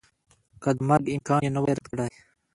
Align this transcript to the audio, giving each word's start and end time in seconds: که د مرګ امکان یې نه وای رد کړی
که 0.61 0.69
د 0.75 0.77
مرګ 0.87 1.05
امکان 1.15 1.41
یې 1.45 1.49
نه 1.55 1.59
وای 1.61 1.73
رد 1.77 1.85
کړی 1.91 2.11